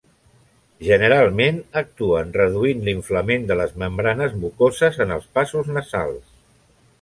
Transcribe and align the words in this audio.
Generalment, 0.85 1.59
actuen 1.81 2.33
reduint 2.37 2.81
l'inflament 2.87 3.45
de 3.51 3.59
les 3.61 3.77
membranes 3.85 4.35
mucoses 4.47 4.99
en 5.07 5.15
els 5.19 5.29
passos 5.37 5.71
nasals. 5.77 6.35